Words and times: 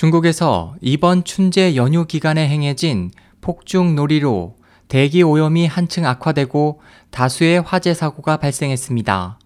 중국에서 0.00 0.76
이번 0.80 1.24
춘제 1.24 1.76
연휴 1.76 2.06
기간에 2.06 2.48
행해진 2.48 3.10
폭죽 3.42 3.92
놀이로 3.92 4.56
대기 4.88 5.22
오염이 5.22 5.66
한층 5.66 6.06
악화되고 6.06 6.80
다수의 7.10 7.60
화재 7.60 7.92
사고가 7.92 8.38
발생했습니다. 8.38 9.38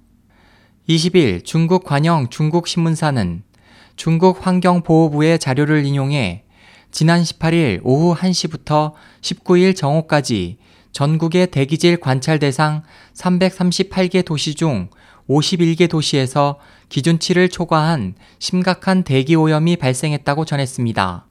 20일 0.88 1.44
중국 1.44 1.82
관영 1.82 2.28
중국신문사는 2.28 3.42
중국 3.96 4.46
환경보호부의 4.46 5.40
자료를 5.40 5.84
인용해 5.86 6.44
지난 6.92 7.24
18일 7.24 7.80
오후 7.82 8.14
1시부터 8.14 8.92
19일 9.22 9.74
정오까지 9.74 10.58
전국의 10.92 11.48
대기질 11.48 11.96
관찰 11.96 12.38
대상 12.38 12.84
338개 13.16 14.24
도시 14.24 14.54
중 14.54 14.88
51개 15.28 15.88
도시에서 15.88 16.58
기준치를 16.88 17.48
초과한 17.48 18.14
심각한 18.38 19.02
대기 19.02 19.34
오염이 19.36 19.76
발생했다고 19.76 20.44
전했습니다. 20.44 21.26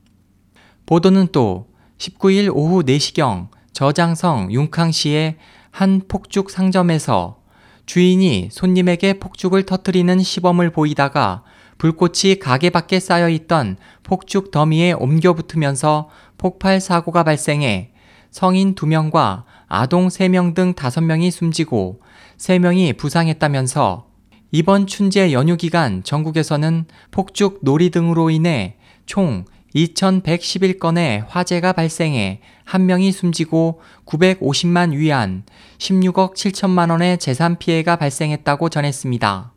보도는 0.86 1.28
또 1.32 1.68
19일 1.98 2.52
오후 2.54 2.84
4시경 2.84 3.50
저장성 3.72 4.52
융캉시의 4.52 5.38
한 5.72 6.02
폭죽 6.08 6.50
상점에서 6.50 7.42
주인이 7.86 8.50
손님에게 8.52 9.20
폭죽을 9.20 9.64
터뜨리는 9.64 10.22
시범을 10.22 10.72
보이다가 10.72 11.44
불꽃이 11.78 12.36
가게 12.40 12.70
밖에 12.70 13.00
쌓여 13.00 13.30
있던 13.30 13.78
폭죽 14.04 14.52
더미에 14.52 14.94
옮겨 14.94 15.34
붙으면서 15.34 16.10
폭발 16.38 16.80
사고가 16.80 17.24
발생해 17.24 17.93
성인 18.34 18.74
2명과 18.74 19.44
아동 19.68 20.08
3명 20.08 20.56
등 20.56 20.74
5명이 20.74 21.30
숨지고 21.30 22.02
3명이 22.38 22.98
부상했다면서 22.98 24.08
이번 24.52 24.88
춘제 24.88 25.32
연휴 25.34 25.56
기간 25.56 26.02
전국에서는 26.04 26.86
폭죽 27.12 27.60
놀이 27.62 27.92
등으로 27.92 28.32
인해 28.32 28.78
총 29.06 29.46
2111건의 29.76 31.26
화재가 31.28 31.74
발생해 31.74 32.42
한 32.66 32.88
명이 32.88 33.12
숨지고 33.12 33.82
950만 34.08 34.94
위안 34.94 35.44
16억 35.78 36.34
7천만 36.34 36.90
원의 36.90 37.20
재산 37.20 37.60
피해가 37.60 37.98
발생했다고 37.98 38.70
전했습니다. 38.70 39.52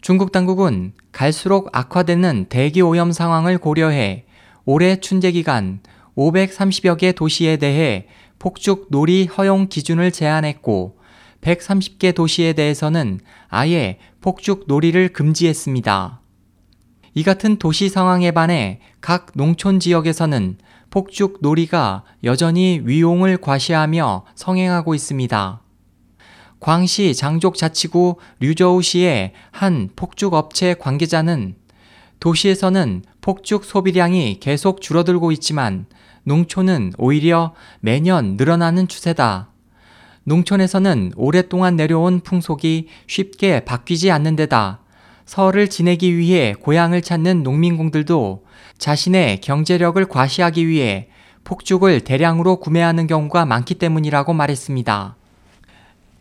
중국 0.00 0.32
당국은 0.32 0.94
갈수록 1.12 1.68
악화되는 1.72 2.46
대기 2.48 2.80
오염 2.80 3.12
상황을 3.12 3.58
고려해 3.58 4.24
올해 4.64 4.96
춘제 4.96 5.32
기간 5.32 5.80
530여 6.16 6.98
개 6.98 7.12
도시에 7.12 7.56
대해 7.56 8.06
폭죽 8.38 8.86
놀이 8.90 9.26
허용 9.26 9.68
기준을 9.68 10.12
제한했고 10.12 10.98
130개 11.40 12.14
도시에 12.14 12.54
대해서는 12.54 13.20
아예 13.48 13.98
폭죽 14.20 14.64
놀이를 14.66 15.10
금지했습니다. 15.10 16.20
이 17.14 17.22
같은 17.22 17.56
도시 17.56 17.88
상황에 17.88 18.30
반해 18.30 18.80
각 19.00 19.32
농촌 19.34 19.80
지역에서는 19.80 20.58
폭죽 20.90 21.38
놀이가 21.40 22.04
여전히 22.24 22.80
위용을 22.84 23.38
과시하며 23.38 24.24
성행하고 24.34 24.94
있습니다. 24.94 25.62
광시 26.60 27.14
장족자치구 27.14 28.16
류저우시의 28.40 29.32
한 29.50 29.90
폭죽업체 29.94 30.74
관계자는 30.74 31.56
도시에서는 32.20 33.02
폭죽 33.20 33.64
소비량이 33.64 34.40
계속 34.40 34.80
줄어들고 34.80 35.32
있지만 35.32 35.86
농촌은 36.24 36.92
오히려 36.98 37.54
매년 37.80 38.36
늘어나는 38.36 38.88
추세다. 38.88 39.50
농촌에서는 40.24 41.12
오랫동안 41.16 41.76
내려온 41.76 42.20
풍속이 42.20 42.88
쉽게 43.06 43.64
바뀌지 43.64 44.10
않는 44.10 44.34
데다 44.34 44.80
설을 45.24 45.68
지내기 45.68 46.16
위해 46.16 46.54
고향을 46.58 47.02
찾는 47.02 47.42
농민공들도 47.42 48.44
자신의 48.78 49.40
경제력을 49.40 50.04
과시하기 50.06 50.66
위해 50.66 51.08
폭죽을 51.44 52.00
대량으로 52.00 52.56
구매하는 52.56 53.06
경우가 53.06 53.46
많기 53.46 53.74
때문이라고 53.74 54.32
말했습니다. 54.32 55.16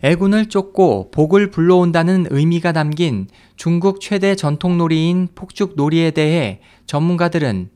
애군을 0.04 0.48
쫓고 0.50 1.10
복을 1.12 1.52
불러온다는 1.52 2.28
의미가 2.30 2.74
담긴 2.74 3.28
중국 3.56 4.02
최대 4.02 4.36
전통놀이인 4.36 5.30
폭죽놀이에 5.34 6.12
대해 6.12 6.60
전문가들은 6.86 7.70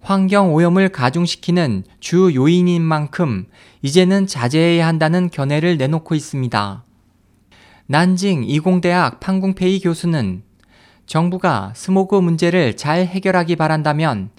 환경 0.00 0.54
오염을 0.54 0.88
가중시키는 0.90 1.84
주 2.00 2.32
요인인 2.34 2.82
만큼 2.82 3.46
이제는 3.82 4.26
자제해야 4.26 4.86
한다는 4.86 5.30
견해를 5.30 5.76
내놓고 5.76 6.14
있습니다. 6.14 6.84
난징 7.86 8.44
이공대학 8.44 9.20
판궁페이 9.20 9.80
교수는 9.80 10.42
정부가 11.06 11.72
스모그 11.76 12.16
문제를 12.16 12.76
잘 12.76 13.06
해결하기 13.06 13.54
바란다면 13.56 14.30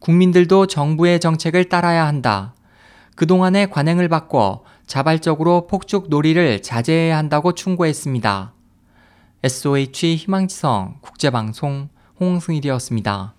국민들도 0.00 0.66
정부의 0.66 1.20
정책을 1.20 1.68
따라야 1.68 2.06
한다. 2.06 2.55
그동안의 3.16 3.70
관행을 3.70 4.08
바꿔 4.08 4.62
자발적으로 4.86 5.66
폭죽 5.66 6.08
놀이를 6.08 6.62
자제해야 6.62 7.16
한다고 7.16 7.52
충고했습니다. 7.52 8.52
SOH 9.42 10.16
희망지성 10.16 10.98
국제방송 11.00 11.88
홍승일이었습니다. 12.20 13.35